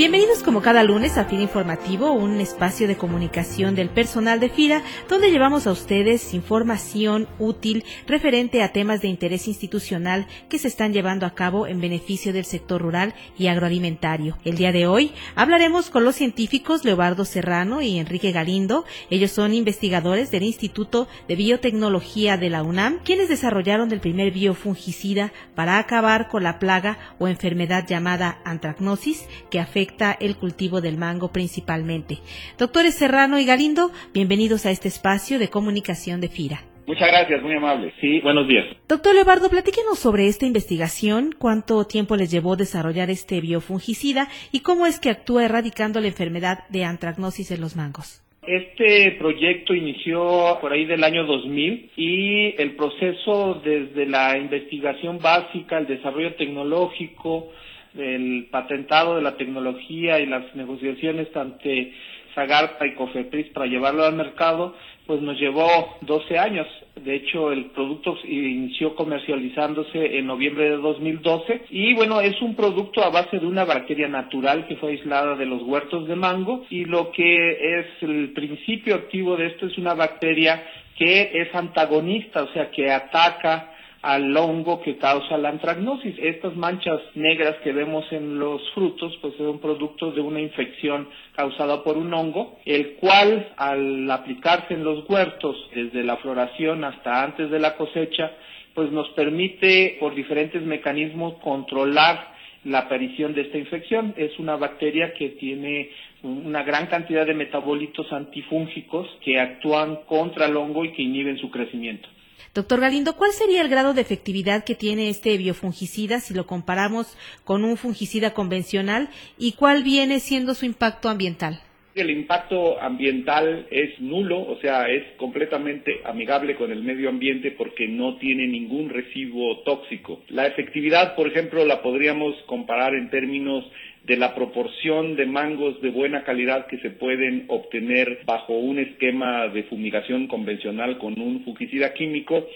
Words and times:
Bienvenidos 0.00 0.42
como 0.42 0.62
cada 0.62 0.82
lunes 0.82 1.18
a 1.18 1.26
FIRA 1.26 1.42
Informativo, 1.42 2.12
un 2.12 2.40
espacio 2.40 2.88
de 2.88 2.96
comunicación 2.96 3.74
del 3.74 3.90
personal 3.90 4.40
de 4.40 4.48
FIRA, 4.48 4.82
donde 5.10 5.30
llevamos 5.30 5.66
a 5.66 5.72
ustedes 5.72 6.32
información 6.32 7.28
útil 7.38 7.84
referente 8.06 8.62
a 8.62 8.72
temas 8.72 9.02
de 9.02 9.08
interés 9.08 9.46
institucional 9.46 10.26
que 10.48 10.58
se 10.58 10.68
están 10.68 10.94
llevando 10.94 11.26
a 11.26 11.34
cabo 11.34 11.66
en 11.66 11.82
beneficio 11.82 12.32
del 12.32 12.46
sector 12.46 12.80
rural 12.80 13.12
y 13.36 13.48
agroalimentario. 13.48 14.38
El 14.42 14.56
día 14.56 14.72
de 14.72 14.86
hoy 14.86 15.12
hablaremos 15.34 15.90
con 15.90 16.02
los 16.02 16.16
científicos 16.16 16.82
Leobardo 16.82 17.26
Serrano 17.26 17.82
y 17.82 17.98
Enrique 17.98 18.32
Galindo. 18.32 18.86
Ellos 19.10 19.32
son 19.32 19.52
investigadores 19.52 20.30
del 20.30 20.44
Instituto 20.44 21.08
de 21.28 21.36
Biotecnología 21.36 22.38
de 22.38 22.48
la 22.48 22.62
UNAM, 22.62 23.00
quienes 23.04 23.28
desarrollaron 23.28 23.92
el 23.92 24.00
primer 24.00 24.32
biofungicida 24.32 25.30
para 25.54 25.76
acabar 25.76 26.28
con 26.28 26.42
la 26.42 26.58
plaga 26.58 26.96
o 27.18 27.28
enfermedad 27.28 27.86
llamada 27.86 28.40
antracnosis 28.46 29.26
que 29.50 29.60
afecta 29.60 29.89
el 30.20 30.36
cultivo 30.36 30.80
del 30.80 30.96
mango 30.96 31.32
principalmente. 31.32 32.18
Doctores 32.58 32.94
Serrano 32.94 33.38
y 33.38 33.44
Galindo, 33.44 33.90
bienvenidos 34.14 34.66
a 34.66 34.70
este 34.70 34.88
espacio 34.88 35.38
de 35.38 35.48
comunicación 35.48 36.20
de 36.20 36.28
FIRA. 36.28 36.62
Muchas 36.86 37.08
gracias, 37.08 37.42
muy 37.42 37.54
amable. 37.54 37.92
Sí, 38.00 38.20
buenos 38.20 38.48
días. 38.48 38.64
Doctor 38.88 39.14
Leobardo, 39.14 39.48
platíquenos 39.48 39.98
sobre 39.98 40.26
esta 40.26 40.46
investigación, 40.46 41.34
cuánto 41.38 41.84
tiempo 41.84 42.16
les 42.16 42.30
llevó 42.30 42.56
desarrollar 42.56 43.10
este 43.10 43.40
biofungicida 43.40 44.28
y 44.50 44.60
cómo 44.60 44.86
es 44.86 44.98
que 44.98 45.10
actúa 45.10 45.44
erradicando 45.44 46.00
la 46.00 46.08
enfermedad 46.08 46.66
de 46.68 46.84
antracnosis 46.84 47.50
en 47.50 47.60
los 47.60 47.76
mangos. 47.76 48.22
Este 48.42 49.12
proyecto 49.18 49.74
inició 49.74 50.58
por 50.60 50.72
ahí 50.72 50.86
del 50.86 51.04
año 51.04 51.26
2000 51.26 51.90
y 51.94 52.60
el 52.60 52.74
proceso 52.74 53.60
desde 53.62 54.06
la 54.06 54.38
investigación 54.38 55.18
básica, 55.18 55.78
el 55.78 55.86
desarrollo 55.86 56.34
tecnológico, 56.34 57.52
el 57.96 58.48
patentado 58.50 59.16
de 59.16 59.22
la 59.22 59.36
tecnología 59.36 60.20
y 60.20 60.26
las 60.26 60.54
negociaciones 60.54 61.34
ante 61.36 61.92
Zagarpa 62.34 62.86
y 62.86 62.94
Cofepris 62.94 63.48
para 63.48 63.66
llevarlo 63.66 64.04
al 64.04 64.14
mercado, 64.14 64.74
pues 65.06 65.20
nos 65.22 65.38
llevó 65.38 65.98
12 66.02 66.38
años. 66.38 66.66
De 66.94 67.16
hecho, 67.16 67.50
el 67.50 67.66
producto 67.66 68.16
inició 68.24 68.94
comercializándose 68.94 70.18
en 70.18 70.26
noviembre 70.26 70.70
de 70.70 70.76
2012 70.76 71.62
y 71.70 71.94
bueno, 71.94 72.20
es 72.20 72.40
un 72.42 72.54
producto 72.54 73.02
a 73.02 73.10
base 73.10 73.38
de 73.38 73.46
una 73.46 73.64
bacteria 73.64 74.08
natural 74.08 74.66
que 74.68 74.76
fue 74.76 74.92
aislada 74.92 75.34
de 75.34 75.46
los 75.46 75.62
huertos 75.62 76.06
de 76.06 76.14
mango 76.14 76.64
y 76.70 76.84
lo 76.84 77.10
que 77.10 77.78
es 77.80 77.86
el 78.02 78.32
principio 78.32 78.94
activo 78.94 79.36
de 79.36 79.46
esto 79.46 79.66
es 79.66 79.78
una 79.78 79.94
bacteria 79.94 80.62
que 80.96 81.30
es 81.32 81.54
antagonista, 81.54 82.42
o 82.42 82.52
sea, 82.52 82.70
que 82.70 82.90
ataca 82.90 83.72
al 84.02 84.34
hongo 84.36 84.80
que 84.80 84.96
causa 84.96 85.36
la 85.36 85.50
antracnosis. 85.50 86.14
Estas 86.18 86.56
manchas 86.56 87.00
negras 87.14 87.56
que 87.62 87.72
vemos 87.72 88.04
en 88.12 88.38
los 88.38 88.62
frutos, 88.72 89.16
pues 89.20 89.34
son 89.36 89.58
producto 89.58 90.12
de 90.12 90.20
una 90.20 90.40
infección 90.40 91.08
causada 91.34 91.82
por 91.84 91.98
un 91.98 92.12
hongo, 92.14 92.58
el 92.64 92.94
cual 92.94 93.52
al 93.56 94.10
aplicarse 94.10 94.74
en 94.74 94.84
los 94.84 95.08
huertos 95.08 95.56
desde 95.74 96.02
la 96.02 96.16
floración 96.18 96.84
hasta 96.84 97.22
antes 97.22 97.50
de 97.50 97.58
la 97.58 97.76
cosecha, 97.76 98.32
pues 98.74 98.90
nos 98.90 99.08
permite 99.10 99.96
por 100.00 100.14
diferentes 100.14 100.62
mecanismos 100.62 101.34
controlar 101.42 102.30
la 102.64 102.80
aparición 102.80 103.34
de 103.34 103.42
esta 103.42 103.58
infección. 103.58 104.14
Es 104.16 104.38
una 104.38 104.56
bacteria 104.56 105.12
que 105.14 105.30
tiene 105.30 105.90
una 106.22 106.62
gran 106.62 106.86
cantidad 106.86 107.26
de 107.26 107.34
metabolitos 107.34 108.12
antifúngicos 108.12 109.08
que 109.22 109.40
actúan 109.40 110.00
contra 110.06 110.46
el 110.46 110.56
hongo 110.56 110.84
y 110.84 110.92
que 110.92 111.02
inhiben 111.02 111.38
su 111.38 111.50
crecimiento. 111.50 112.08
Doctor 112.54 112.80
Galindo, 112.80 113.16
¿cuál 113.16 113.32
sería 113.32 113.62
el 113.62 113.68
grado 113.68 113.94
de 113.94 114.00
efectividad 114.00 114.64
que 114.64 114.74
tiene 114.74 115.08
este 115.08 115.36
biofungicida 115.36 116.20
si 116.20 116.34
lo 116.34 116.46
comparamos 116.46 117.16
con 117.44 117.64
un 117.64 117.76
fungicida 117.76 118.34
convencional 118.34 119.08
y 119.38 119.52
cuál 119.52 119.82
viene 119.82 120.20
siendo 120.20 120.54
su 120.54 120.66
impacto 120.66 121.08
ambiental? 121.08 121.60
El 121.92 122.08
impacto 122.08 122.80
ambiental 122.80 123.66
es 123.68 124.00
nulo, 124.00 124.40
o 124.40 124.60
sea, 124.60 124.88
es 124.88 125.02
completamente 125.16 126.00
amigable 126.04 126.54
con 126.54 126.70
el 126.70 126.84
medio 126.84 127.08
ambiente 127.08 127.50
porque 127.50 127.88
no 127.88 128.16
tiene 128.18 128.46
ningún 128.46 128.90
residuo 128.90 129.62
tóxico. 129.64 130.22
La 130.28 130.46
efectividad, 130.46 131.16
por 131.16 131.26
ejemplo, 131.26 131.64
la 131.64 131.82
podríamos 131.82 132.36
comparar 132.46 132.94
en 132.94 133.10
términos 133.10 133.64
de 134.04 134.16
la 134.16 134.34
proporción 134.34 135.16
de 135.16 135.26
mangos 135.26 135.80
de 135.82 135.90
buena 135.90 136.24
calidad 136.24 136.66
que 136.66 136.78
se 136.78 136.90
pueden 136.90 137.44
obtener 137.48 138.20
bajo 138.24 138.54
un 138.54 138.78
esquema 138.78 139.48
de 139.48 139.64
fumigación 139.64 140.26
convencional 140.26 140.98
con 140.98 141.20
un 141.20 141.44
fungicida 141.44 141.92
químico, 141.92 142.46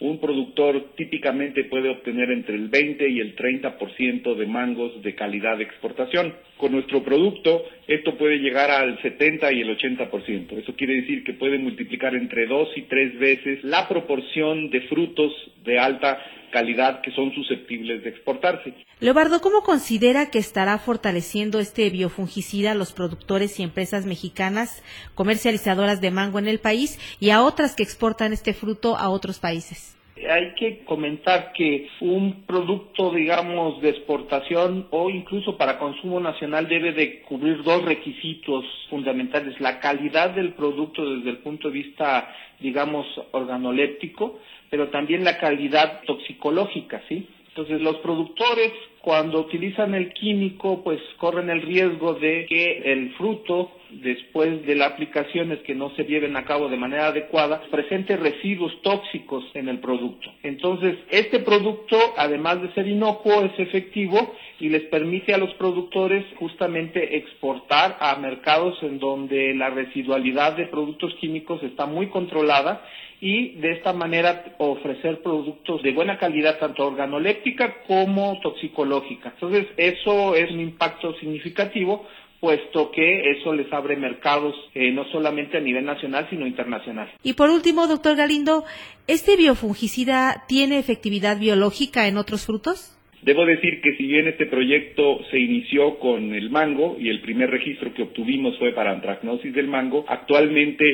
un 0.00 0.18
productor 0.18 0.94
típicamente 0.96 1.64
puede 1.64 1.88
obtener 1.88 2.30
entre 2.30 2.56
el 2.56 2.68
20 2.68 3.08
y 3.08 3.20
el 3.20 3.36
30% 3.36 4.34
de 4.34 4.46
mangos 4.46 5.02
de 5.02 5.14
calidad 5.14 5.56
de 5.56 5.64
exportación. 5.64 6.34
Con 6.56 6.72
nuestro 6.72 7.02
producto, 7.02 7.64
esto 7.86 8.16
puede 8.16 8.38
llegar 8.38 8.70
al 8.70 9.00
70 9.00 9.52
y 9.52 9.60
el 9.60 9.78
80%. 9.78 10.58
Eso 10.58 10.74
quiere 10.74 10.94
decir 10.94 11.22
que 11.24 11.34
puede 11.34 11.58
multiplicar 11.58 12.14
entre 12.14 12.46
dos 12.46 12.68
y 12.76 12.82
tres 12.82 13.18
veces 13.18 13.62
la 13.62 13.88
proporción 13.88 14.70
de 14.70 14.80
frutos 14.82 15.32
de 15.64 15.78
alta 15.78 16.18
calidad 16.52 17.00
que 17.00 17.10
son 17.10 17.34
susceptibles 17.34 18.04
de 18.04 18.10
exportarse. 18.10 18.72
Leobardo, 19.00 19.40
¿cómo 19.40 19.62
considera 19.62 20.30
que 20.30 20.38
estará 20.38 20.78
fortaleciendo 20.78 21.58
este 21.58 21.90
biofungicida 21.90 22.72
a 22.72 22.74
los 22.76 22.92
productores 22.92 23.58
y 23.58 23.64
empresas 23.64 24.06
mexicanas 24.06 24.82
comercializadoras 25.14 26.00
de 26.00 26.12
mango 26.12 26.38
en 26.38 26.46
el 26.46 26.60
país 26.60 27.00
y 27.18 27.30
a 27.30 27.42
otras 27.42 27.74
que 27.74 27.82
exportan 27.82 28.32
este 28.32 28.54
fruto 28.54 28.96
a 28.96 29.08
otros 29.08 29.40
países? 29.40 29.94
hay 30.30 30.54
que 30.54 30.84
comentar 30.84 31.52
que 31.52 31.88
un 32.00 32.44
producto, 32.46 33.12
digamos, 33.12 33.80
de 33.82 33.90
exportación 33.90 34.86
o 34.90 35.10
incluso 35.10 35.56
para 35.56 35.78
consumo 35.78 36.20
nacional 36.20 36.68
debe 36.68 36.92
de 36.92 37.22
cubrir 37.22 37.62
dos 37.62 37.84
requisitos 37.84 38.64
fundamentales. 38.88 39.60
La 39.60 39.80
calidad 39.80 40.30
del 40.30 40.54
producto 40.54 41.16
desde 41.16 41.30
el 41.30 41.38
punto 41.38 41.68
de 41.68 41.74
vista, 41.74 42.32
digamos, 42.60 43.06
organoléptico, 43.32 44.38
pero 44.74 44.88
también 44.88 45.22
la 45.22 45.38
calidad 45.38 46.02
toxicológica, 46.04 47.00
¿sí? 47.08 47.28
Entonces, 47.46 47.80
los 47.80 47.98
productores, 47.98 48.72
cuando 49.02 49.38
utilizan 49.38 49.94
el 49.94 50.12
químico, 50.12 50.82
pues 50.82 51.00
corren 51.18 51.48
el 51.48 51.62
riesgo 51.62 52.14
de 52.14 52.44
que 52.48 52.82
el 52.84 53.14
fruto, 53.14 53.70
después 54.04 54.64
de 54.66 54.76
la 54.76 54.86
aplicación, 54.86 55.50
es 55.50 55.60
que 55.60 55.74
no 55.74 55.90
se 55.96 56.04
lleven 56.04 56.36
a 56.36 56.44
cabo 56.44 56.68
de 56.68 56.76
manera 56.76 57.08
adecuada, 57.08 57.62
presente 57.70 58.16
residuos 58.16 58.80
tóxicos 58.82 59.44
en 59.54 59.68
el 59.68 59.80
producto. 59.80 60.30
Entonces, 60.42 60.96
este 61.10 61.40
producto, 61.40 61.98
además 62.16 62.62
de 62.62 62.72
ser 62.74 62.86
inocuo, 62.86 63.42
es 63.42 63.58
efectivo 63.58 64.34
y 64.60 64.68
les 64.68 64.82
permite 64.82 65.34
a 65.34 65.38
los 65.38 65.52
productores 65.54 66.24
justamente 66.36 67.16
exportar 67.16 67.96
a 67.98 68.14
mercados 68.16 68.80
en 68.82 68.98
donde 68.98 69.54
la 69.54 69.70
residualidad 69.70 70.56
de 70.56 70.66
productos 70.66 71.14
químicos 71.14 71.62
está 71.62 71.86
muy 71.86 72.08
controlada 72.08 72.82
y 73.20 73.54
de 73.54 73.72
esta 73.72 73.92
manera 73.94 74.44
ofrecer 74.58 75.22
productos 75.22 75.82
de 75.82 75.92
buena 75.92 76.18
calidad, 76.18 76.58
tanto 76.58 76.86
organoléptica 76.86 77.82
como 77.86 78.38
toxicológica. 78.42 79.30
Entonces, 79.34 79.66
eso 79.78 80.34
es 80.34 80.50
un 80.50 80.60
impacto 80.60 81.14
significativo 81.14 82.06
puesto 82.44 82.90
que 82.90 83.30
eso 83.30 83.54
les 83.54 83.72
abre 83.72 83.96
mercados 83.96 84.54
eh, 84.74 84.92
no 84.92 85.06
solamente 85.06 85.56
a 85.56 85.60
nivel 85.60 85.86
nacional, 85.86 86.26
sino 86.28 86.46
internacional. 86.46 87.10
Y 87.22 87.32
por 87.32 87.48
último, 87.48 87.86
doctor 87.86 88.16
Galindo, 88.16 88.64
¿este 89.06 89.38
biofungicida 89.38 90.44
tiene 90.46 90.78
efectividad 90.78 91.38
biológica 91.38 92.06
en 92.06 92.18
otros 92.18 92.44
frutos? 92.44 92.98
Debo 93.22 93.46
decir 93.46 93.80
que 93.80 93.96
si 93.96 94.06
bien 94.06 94.28
este 94.28 94.44
proyecto 94.44 95.20
se 95.30 95.38
inició 95.38 95.98
con 95.98 96.34
el 96.34 96.50
mango 96.50 96.98
y 97.00 97.08
el 97.08 97.22
primer 97.22 97.48
registro 97.50 97.94
que 97.94 98.02
obtuvimos 98.02 98.58
fue 98.58 98.72
para 98.72 98.92
antracnosis 98.92 99.54
del 99.54 99.68
mango, 99.68 100.04
actualmente 100.06 100.84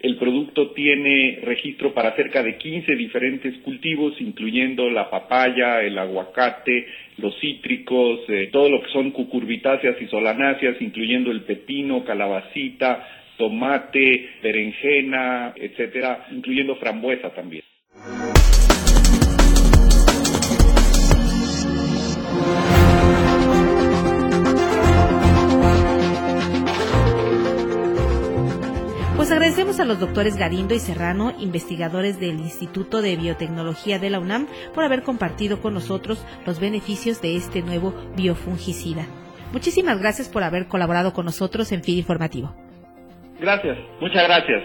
el 0.00 0.16
producto 0.16 0.70
tiene 0.70 1.40
registro 1.42 1.92
para 1.92 2.14
cerca 2.14 2.42
de 2.42 2.56
15 2.56 2.94
diferentes 2.94 3.56
cultivos, 3.58 4.14
incluyendo 4.20 4.88
la 4.90 5.10
papaya, 5.10 5.82
el 5.82 5.98
aguacate, 5.98 6.86
los 7.16 7.36
cítricos, 7.40 8.20
eh, 8.28 8.48
todo 8.52 8.68
lo 8.68 8.80
que 8.82 8.90
son 8.92 9.10
cucurbitáceas 9.10 10.00
y 10.00 10.06
solanáceas, 10.06 10.80
incluyendo 10.80 11.32
el 11.32 11.42
pepino, 11.42 12.04
calabacita, 12.04 13.08
tomate, 13.36 14.28
berenjena, 14.42 15.52
etcétera, 15.56 16.26
incluyendo 16.30 16.76
frambuesa 16.76 17.30
también. 17.30 17.67
Los 29.88 29.98
doctores 29.98 30.36
Garindo 30.36 30.74
y 30.74 30.78
Serrano, 30.78 31.34
investigadores 31.38 32.20
del 32.20 32.38
Instituto 32.38 33.02
de 33.02 33.16
Biotecnología 33.16 33.98
de 33.98 34.10
la 34.10 34.20
UNAM, 34.20 34.46
por 34.74 34.84
haber 34.84 35.02
compartido 35.02 35.60
con 35.60 35.74
nosotros 35.74 36.24
los 36.46 36.60
beneficios 36.60 37.20
de 37.20 37.36
este 37.36 37.62
nuevo 37.62 37.94
biofungicida. 38.14 39.06
Muchísimas 39.52 39.98
gracias 39.98 40.28
por 40.28 40.42
haber 40.42 40.68
colaborado 40.68 41.12
con 41.12 41.24
nosotros 41.24 41.72
en 41.72 41.82
FID 41.82 41.96
Informativo. 41.98 42.54
Gracias, 43.40 43.78
muchas 44.00 44.24
gracias. 44.24 44.62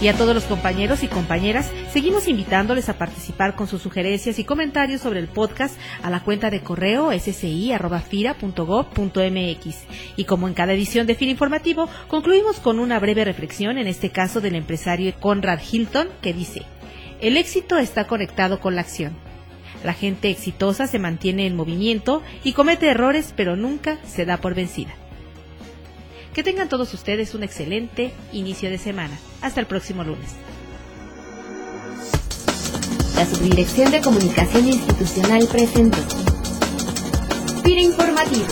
Y 0.00 0.06
a 0.06 0.14
todos 0.14 0.32
los 0.32 0.44
compañeros 0.44 1.02
y 1.02 1.08
compañeras, 1.08 1.72
seguimos 1.92 2.28
invitándoles 2.28 2.88
a 2.88 2.98
participar 2.98 3.56
con 3.56 3.66
sus 3.66 3.82
sugerencias 3.82 4.38
y 4.38 4.44
comentarios 4.44 5.00
sobre 5.00 5.18
el 5.18 5.26
podcast 5.26 5.76
a 6.04 6.10
la 6.10 6.20
cuenta 6.20 6.50
de 6.50 6.60
correo 6.60 7.10
ssi.fira.gov.mx. 7.10 9.76
Y 10.16 10.24
como 10.24 10.46
en 10.46 10.54
cada 10.54 10.72
edición 10.72 11.08
de 11.08 11.16
FIRA 11.16 11.32
Informativo, 11.32 11.88
concluimos 12.06 12.60
con 12.60 12.78
una 12.78 13.00
breve 13.00 13.24
reflexión, 13.24 13.76
en 13.76 13.88
este 13.88 14.10
caso 14.10 14.40
del 14.40 14.54
empresario 14.54 15.12
Conrad 15.18 15.58
Hilton, 15.68 16.10
que 16.22 16.32
dice, 16.32 16.62
el 17.20 17.36
éxito 17.36 17.76
está 17.76 18.06
conectado 18.06 18.60
con 18.60 18.76
la 18.76 18.82
acción. 18.82 19.16
La 19.82 19.94
gente 19.94 20.30
exitosa 20.30 20.86
se 20.86 21.00
mantiene 21.00 21.46
en 21.46 21.56
movimiento 21.56 22.22
y 22.44 22.52
comete 22.52 22.88
errores, 22.88 23.34
pero 23.36 23.56
nunca 23.56 23.98
se 24.04 24.24
da 24.24 24.36
por 24.36 24.54
vencida. 24.54 24.94
Que 26.38 26.44
tengan 26.44 26.68
todos 26.68 26.94
ustedes 26.94 27.34
un 27.34 27.42
excelente 27.42 28.12
inicio 28.32 28.70
de 28.70 28.78
semana. 28.78 29.18
Hasta 29.42 29.58
el 29.58 29.66
próximo 29.66 30.04
lunes. 30.04 30.36
La 33.16 33.26
Subdirección 33.26 33.90
de 33.90 34.00
Comunicación 34.00 34.68
Institucional 34.68 35.48
presentó. 35.50 35.98
FIRA 37.64 37.80
Informativo. 37.80 38.46